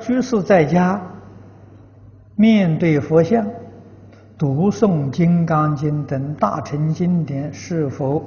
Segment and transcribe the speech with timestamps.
[0.00, 1.00] 居士在家
[2.34, 3.46] 面对佛像
[4.38, 8.24] 读诵《金刚经》等大乘经典，是否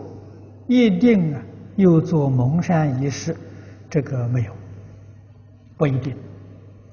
[0.67, 1.41] 一定啊
[1.75, 3.35] 又做蒙山仪式？
[3.89, 4.51] 这个没有，
[5.75, 6.15] 不一定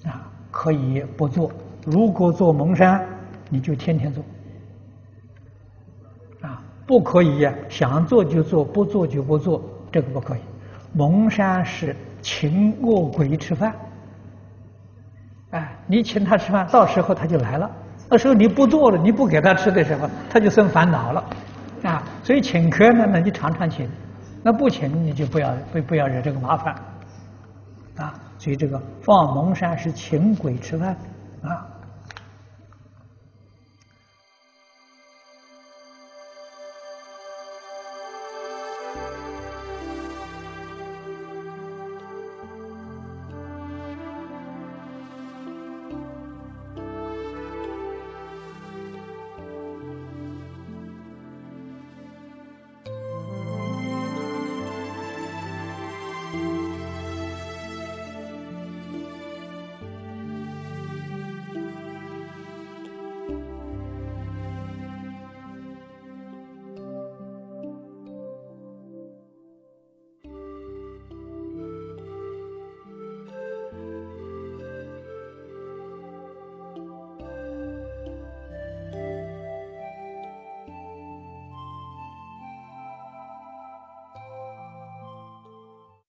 [0.05, 1.53] 啊，可以不做。
[1.85, 3.07] 如果做蒙山，
[3.51, 4.25] 你就天天做
[6.41, 9.63] 啊，不可以呀，想做就做，不做就不做，
[9.93, 10.41] 这个不可以。
[10.95, 13.75] 蒙山是请饿鬼吃饭。
[15.91, 17.69] 你请他吃饭，到时候他就来了。
[18.09, 21.25] 那时候你不做了，你不给他吃的时候，他就生烦恼了。
[21.83, 23.89] 啊，所以请客呢，那你常常请；
[24.43, 26.75] 那不请，你就不要不不要惹这个麻烦。
[27.97, 30.97] 啊，所以这个放蒙山是请鬼吃饭，
[31.43, 31.67] 啊。